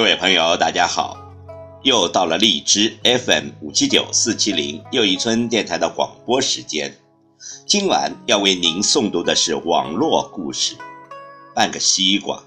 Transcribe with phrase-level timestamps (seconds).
[0.00, 1.14] 各位朋友，大家好！
[1.82, 6.96] 又到了荔枝 FM 五七九四七零又一村电台的广播时间。
[7.66, 10.74] 今晚要为您诵读的是网络故事
[11.54, 12.38] 《半个西瓜》。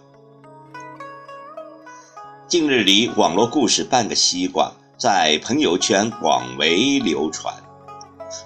[2.48, 7.54] 近日里，网络故事《半个西瓜》在朋友圈广为流传。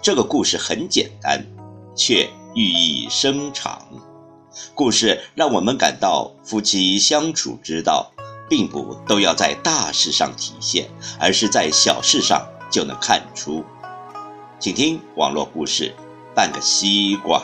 [0.02, 1.42] 这个故事很简单，
[1.96, 3.88] 却寓意深长。
[4.76, 8.12] 故事让我们感到夫妻相处之道。
[8.50, 13.64] 并不都要在大事上体现，而是在小事上就能看出。
[14.60, 15.94] 请听网络故事
[16.34, 17.40] 《半个西瓜》。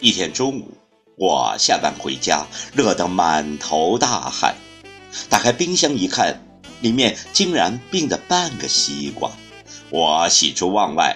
[0.00, 0.72] 一天中午，
[1.16, 4.56] 我下班回家，热得满头大汗。
[5.28, 6.42] 打开冰箱一看，
[6.80, 9.30] 里面竟然冰着半个西瓜。
[9.90, 11.14] 我喜出望外，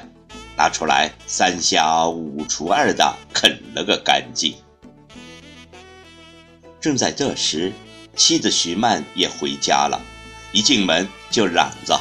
[0.58, 4.54] 拿出来三下五除二的啃了个干净。
[6.78, 7.72] 正在这时，
[8.14, 9.98] 妻子徐曼也回家了，
[10.52, 11.98] 一进门就嚷着：“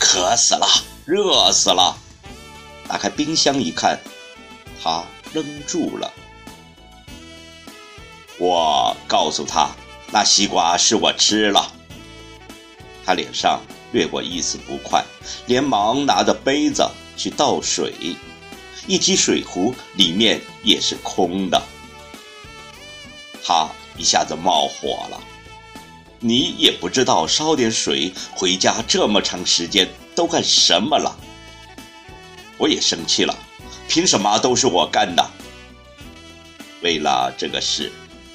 [0.00, 0.66] 渴死了，
[1.04, 1.94] 热死了！”
[2.88, 4.00] 打开冰箱一看，
[4.82, 5.04] 她
[5.34, 6.10] 愣住了。
[8.42, 9.70] 我告诉他，
[10.10, 11.72] 那西瓜是我吃了。
[13.04, 13.60] 他脸上
[13.92, 15.04] 掠过一丝不快，
[15.46, 16.84] 连忙拿着杯子
[17.16, 17.94] 去倒水，
[18.88, 21.62] 一提水壶，里面也是空的。
[23.44, 25.20] 他一下子冒火了
[26.18, 31.16] ：“你也不知道烧点水，回家这么长时间都干什么了？”
[32.58, 33.38] 我也生气了
[33.86, 35.24] ：“凭什么都是我干的？”
[36.82, 37.92] 为了这个事。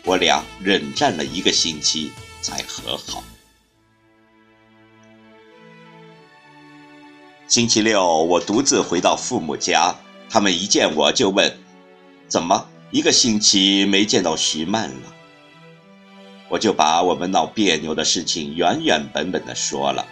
[0.07, 3.22] 我俩冷战了一个星期才和好。
[7.50, 9.94] 星期六，我独自回到父母家，
[10.29, 11.57] 他们一见我就问
[12.29, 15.13] ：“怎么一个星期没见到徐曼了？”
[16.47, 20.07] 我就把我们闹别扭的事情原原本本的说了。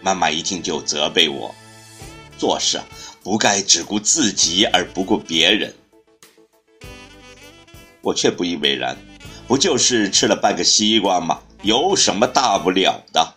[0.00, 1.54] 妈妈一听就责备我，
[2.38, 2.80] 做事
[3.22, 5.74] 不该只顾自己而不顾别人。
[8.02, 8.96] 我却不以为然，
[9.46, 11.40] 不就是吃了半个西瓜吗？
[11.62, 13.34] 有什么大不了的？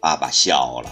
[0.00, 0.90] 爸爸笑了，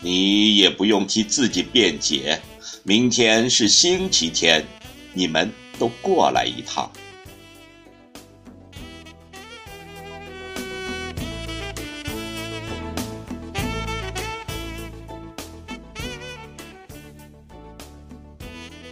[0.00, 2.42] 你也不用替自己辩解。
[2.82, 4.66] 明天是星期天，
[5.12, 6.90] 你们都过来一趟。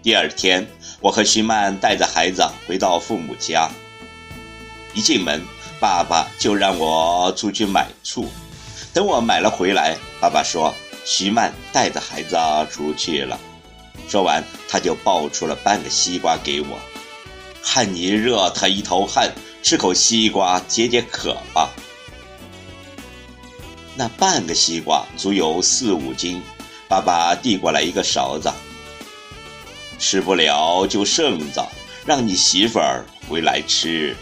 [0.00, 0.64] 第二天。
[1.04, 3.70] 我和徐曼带着孩子回到父母家，
[4.94, 5.44] 一进门，
[5.78, 8.26] 爸爸就让我出去买醋。
[8.94, 12.38] 等我买了回来，爸爸说：“徐曼带着孩子
[12.70, 13.38] 出去了。”
[14.08, 16.78] 说完，他就抱出了半个西瓜给我。
[17.62, 19.30] 汗你热，他一头汗，
[19.62, 21.68] 吃口西瓜解解渴吧。
[23.94, 26.40] 那半个西瓜足有四五斤，
[26.88, 28.50] 爸爸递过来一个勺子。
[29.98, 31.66] 吃不了就剩着，
[32.04, 34.16] 让你媳妇儿回来吃。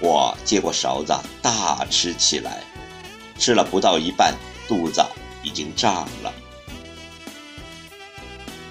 [0.00, 2.62] 我接过勺子大吃起来，
[3.38, 4.34] 吃了不到一半，
[4.68, 5.04] 肚子
[5.42, 6.32] 已经胀了。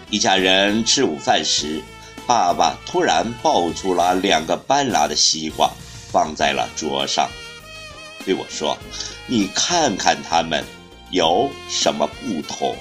[0.09, 1.81] 一家人吃午饭时，
[2.27, 5.71] 爸爸突然抱出了两个半拉的西瓜，
[6.11, 7.27] 放在了桌上，
[8.23, 8.77] 对我说
[9.25, 10.63] ：“你看看它们
[11.09, 12.75] 有什么不同？”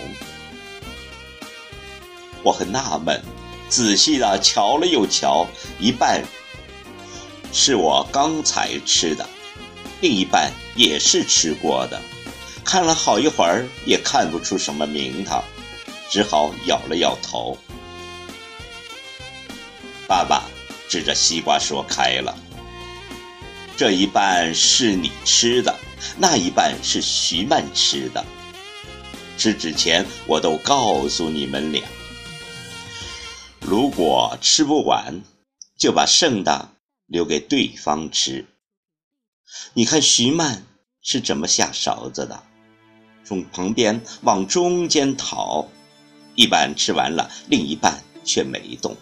[2.43, 3.23] 我很纳闷，
[3.69, 5.47] 仔细的瞧了又瞧，
[5.79, 6.23] 一半
[7.53, 9.27] 是我刚才吃的，
[10.01, 12.01] 另一半也是吃过的。
[12.65, 15.43] 看了好一会儿，也看不出什么名堂，
[16.09, 17.57] 只好摇了摇头。
[20.07, 20.45] 爸爸
[20.89, 22.37] 指着西瓜说开了
[23.77, 25.75] ：“这一半是你吃的，
[26.19, 28.25] 那一半是徐曼吃的。
[29.39, 31.83] 吃之前我都告诉你们俩。”
[33.65, 35.23] 如果吃不完，
[35.79, 36.71] 就把剩的
[37.07, 38.47] 留给对方吃。
[39.75, 40.65] 你看徐曼
[41.01, 42.43] 是怎么下勺子的？
[43.25, 45.69] 从旁边往中间掏，
[46.35, 48.97] 一半吃完了，另一半却没动。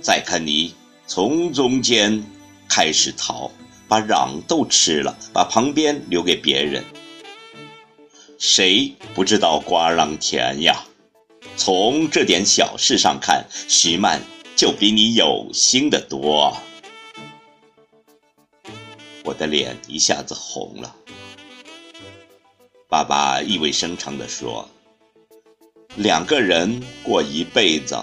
[0.00, 0.74] 再看你
[1.06, 2.24] 从中间
[2.66, 3.50] 开始掏，
[3.88, 6.82] 把瓤都吃了，把旁边留给别人。
[8.38, 10.84] 谁不知道瓜瓤甜呀？
[11.56, 14.20] 从这点小事上看，徐曼
[14.56, 16.56] 就比你有心的多。
[19.24, 20.94] 我的脸一下子红了。
[22.88, 24.68] 爸爸意味深长地说
[25.96, 27.96] ：“两个人过一辈子，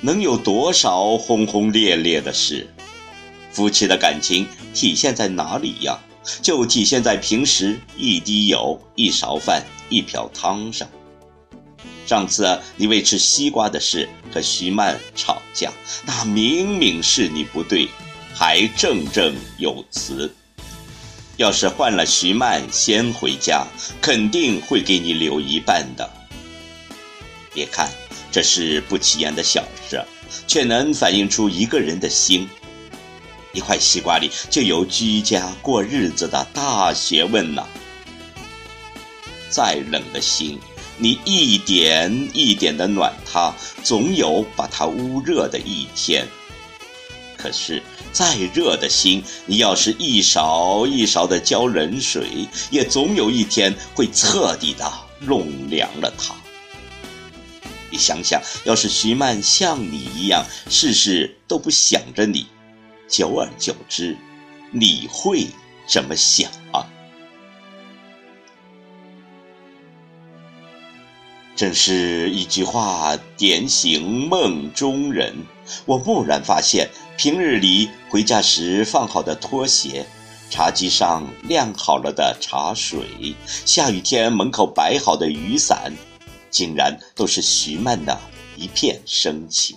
[0.00, 2.68] 能有多少轰轰烈烈的事？
[3.50, 5.98] 夫妻的感情体现在哪里呀？
[6.42, 10.86] 就体现在平时一滴油、一勺饭、一瓢汤上。
[12.08, 15.70] 上次你为吃西瓜的事和徐曼吵架，
[16.06, 17.86] 那明明是你不对，
[18.34, 20.34] 还振振有词。”
[21.36, 23.66] 要是换了徐曼先回家，
[24.00, 26.10] 肯定会给你留一半的。
[27.52, 27.90] 别看
[28.32, 30.02] 这是不起眼的小事，
[30.46, 32.48] 却能反映出一个人的心。
[33.52, 37.66] 一块西瓜里就有居家过日子的大学问呢。
[39.50, 40.58] 再冷的心，
[40.98, 46.26] 你一点一点的暖它，总有把它捂热的一天。
[47.36, 47.80] 可是，
[48.12, 56.34] 再热的心，你要是一勺一勺的浇冷水，也总有一天会彻底的弄凉了它。
[57.90, 62.46] 你想想，要是徐曼像你一样，事事都不想着你，
[63.08, 64.16] 久而久之，
[64.72, 65.46] 你会
[65.86, 66.84] 怎么想啊？
[71.58, 75.34] 正是一句话点醒梦中人。
[75.86, 80.06] 我蓦然发现，平日里回家时放好的拖鞋，
[80.48, 83.34] 茶几上晾好了的茶水，
[83.66, 85.92] 下雨天门口摆好的雨伞，
[86.48, 88.16] 竟然都是徐曼的
[88.54, 89.76] 一片深情。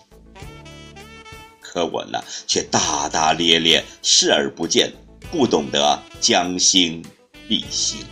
[1.60, 4.94] 可我呢，却大大咧咧，视而不见，
[5.31, 7.04] 不懂得将心
[7.48, 8.06] 比心。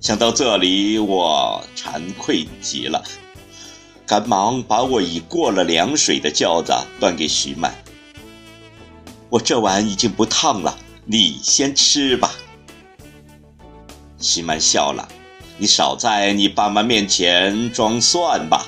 [0.00, 3.04] 想到这里，我惭愧极了，
[4.06, 7.74] 赶忙把我已过了凉水的轿子端给徐曼。
[9.28, 12.32] 我这碗已经不烫了，你先吃吧。
[14.18, 15.06] 徐曼笑了，
[15.58, 18.66] 你少在你爸妈面前装蒜吧。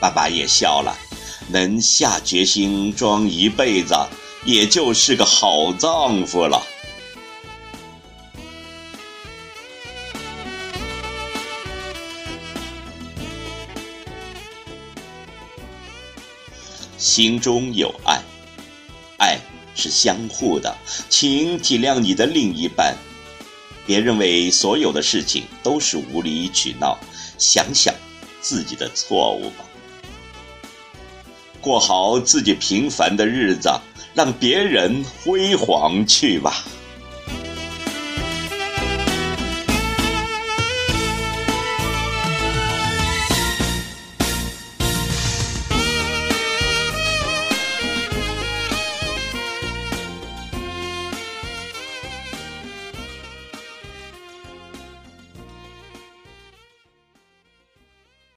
[0.00, 0.98] 爸爸也笑了，
[1.46, 3.94] 能下决心装一辈子，
[4.44, 6.60] 也就是个好丈夫了。
[17.18, 18.22] 心中有爱，
[19.18, 19.40] 爱
[19.74, 20.72] 是相互的，
[21.08, 22.96] 请体谅你的另一半，
[23.84, 26.96] 别认为所有的事情都是无理取闹，
[27.36, 27.92] 想想
[28.40, 29.64] 自己的错误吧，
[31.60, 33.68] 过好自己平凡的日子，
[34.14, 36.62] 让别人辉煌去吧。